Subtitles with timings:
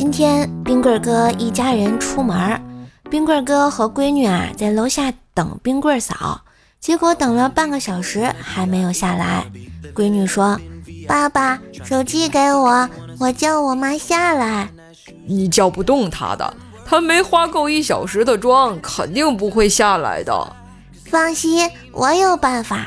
[0.00, 2.58] 今天冰棍哥一家人出门，
[3.10, 6.40] 冰棍哥和闺女啊在楼下等冰棍嫂，
[6.80, 9.44] 结果等了半个小时还没有下来。
[9.94, 10.58] 闺女说
[11.06, 12.88] ：“爸爸，手机给我，
[13.18, 14.70] 我叫我妈下来。”
[15.28, 16.54] 你叫不动她的，
[16.86, 20.56] 她没花够一小时的妆，肯定不会下来的。
[21.10, 22.86] 放心，我有办法。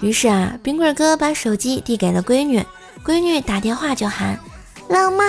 [0.00, 2.66] 于是啊，冰棍哥把手机递给了闺女，
[3.04, 4.36] 闺女打电话就喊
[4.90, 5.24] ：“老妈。”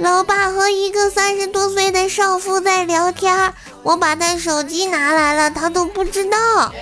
[0.00, 6.72] 老爸和一个三十多岁的少妇在聊天，我把他手机拿来了，他都不知道。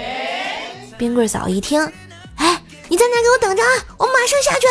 [0.96, 1.80] 冰棍嫂一听，
[2.36, 3.68] 哎，你在那给我等着啊，
[3.98, 4.68] 我马上下去。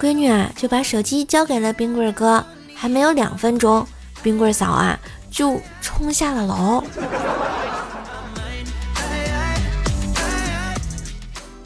[0.00, 2.44] 闺女啊，就把手机交给了冰棍哥。
[2.74, 3.86] 还没有两分钟，
[4.22, 4.98] 冰棍嫂啊
[5.30, 6.82] 就冲下了楼。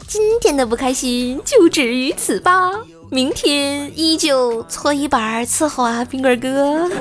[0.07, 2.69] 今天的不开心就止于此吧。
[3.15, 6.91] 明天依旧搓衣板伺候啊，冰棍哥。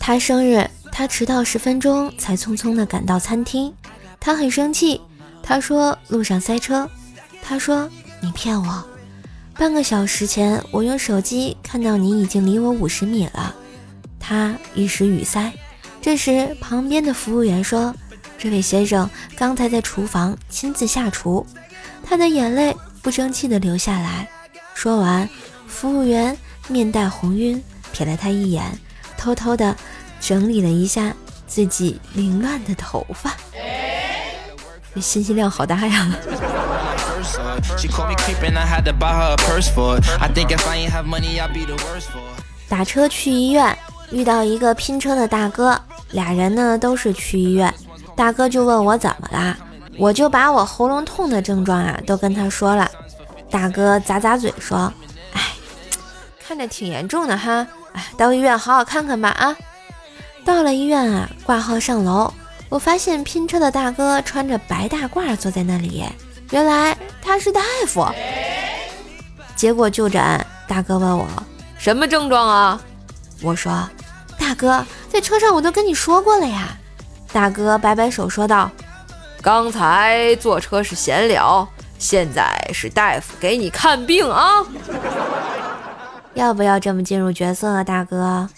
[0.00, 3.70] 他生日，他迟到十分钟才匆匆的赶到餐厅，
[4.18, 4.98] 他很生气，
[5.42, 6.88] 他说路上塞车，
[7.42, 7.86] 他说
[8.22, 8.84] 你骗我，
[9.58, 13.54] 半个小时前我用手机看到你已经离我五十米了，
[14.18, 15.52] 他一时语塞，
[16.00, 17.94] 这时旁边的服务员说。
[18.38, 21.44] 这位先生刚才在厨房亲自下厨，
[22.04, 24.28] 他的眼泪不争气的流下来。
[24.74, 25.28] 说完，
[25.66, 27.60] 服务员面带红晕，
[27.92, 28.64] 瞥了他一眼，
[29.16, 29.76] 偷偷的
[30.20, 31.12] 整理了一下
[31.48, 33.36] 自己凌乱的头发。
[34.94, 36.08] 这信息量好大呀！
[42.68, 43.76] 打车去医院，
[44.12, 45.80] 遇到一个拼车的大哥，
[46.12, 47.74] 俩人呢都是去医院。
[48.18, 49.56] 大哥就问我怎么啦，
[49.96, 52.90] 我就把我喉咙痛的症状啊都跟他说了。
[53.48, 54.92] 大哥咂咂嘴说
[55.32, 55.40] ：“哎，
[56.44, 59.56] 看着挺严重的哈，哎，到医院好好看看吧啊。”
[60.44, 62.34] 到了医院啊，挂号上楼，
[62.68, 66.04] 我发现拼车的大哥穿着白大褂坐在那里，
[66.50, 68.04] 原来他是大夫。
[69.54, 71.28] 结果就诊，大哥问我
[71.78, 72.80] 什么症状啊？
[73.42, 73.88] 我说
[74.36, 76.76] ：“大哥，在车上我都跟你说过了呀。”
[77.32, 78.70] 大哥摆摆手说道
[79.42, 81.68] ：“刚才坐车是闲聊，
[81.98, 84.64] 现在是大夫给你看病啊！
[86.34, 88.48] 要不要这么进入角色啊，大哥？”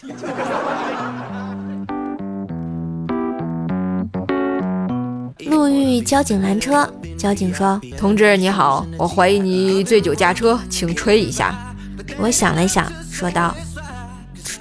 [5.46, 6.88] 路遇交警拦车，
[7.18, 11.54] 交警说：“同志你好，我怀疑你醉酒驾车，请吹一下。”
[12.18, 13.54] 我想了想，说道：“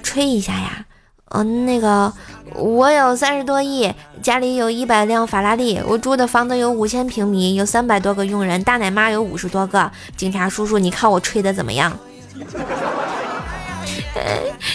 [0.02, 0.84] 吹一下呀？
[1.30, 2.12] 嗯，那个。”
[2.56, 9.88] 我有三十多亿，家里有一百辆法拉利，我住的房子有五千平米，有三百多个佣人，大奶妈有五十多个。
[10.16, 11.96] 警察叔叔，你看我吹的怎么样？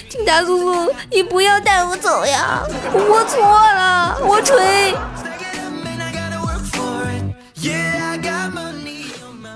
[0.07, 2.63] 警察叔叔，你不要带我走呀！
[2.93, 4.95] 我错了，我吹。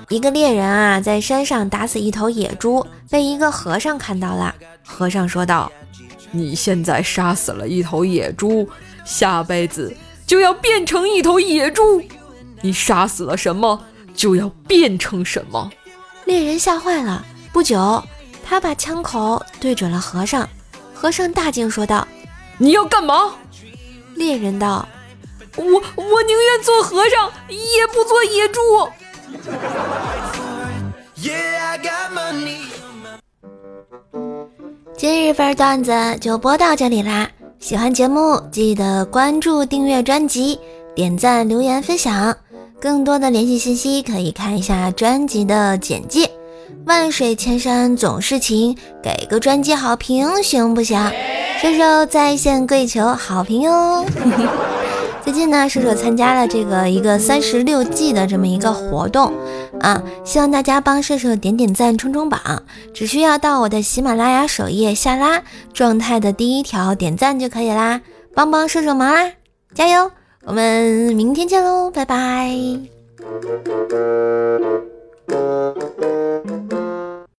[0.09, 4.53] 一个猎人啊，在山上打死一头野猪，被一个和尚看到了。
[4.85, 5.71] 和尚说道。
[6.31, 8.69] 你现在杀死了一头野猪，
[9.05, 9.95] 下辈子
[10.27, 12.01] 就要变成一头野猪。
[12.61, 15.71] 你杀死了什么，就要变成什么。
[16.25, 17.25] 猎人吓坏了。
[17.51, 18.03] 不久，
[18.45, 20.47] 他把枪口对准了和尚。
[20.93, 22.07] 和尚大惊说道
[22.59, 23.35] ：“你要干嘛？”
[24.15, 24.87] 猎人道
[25.55, 28.59] ：“我我宁愿做和尚，也不做野猪。”
[34.99, 37.29] 今日份段子就播到这里啦！
[37.57, 40.59] 喜欢节目记得关注、订阅专辑、
[40.93, 42.35] 点赞、留言、分享。
[42.81, 46.29] 更多的联系信息可以看一下专辑的简介。
[46.85, 51.09] 万水千山总是情，给个专辑好评行不行？
[51.61, 54.03] 射手在线跪求好评哟！
[55.23, 59.31] 最近呢，射手参加了这个一个三十六计的这么一个活动
[59.79, 65.41] 啊，希望大家帮射手点点赞、冲冲榜，只需要到我的喜马拉雅首页下拉
[65.73, 68.01] 状态的第一条点赞就可以啦，
[68.33, 69.31] 帮帮射手忙啦，
[69.73, 70.11] 加油！
[70.45, 72.49] 我们明天见喽，拜拜。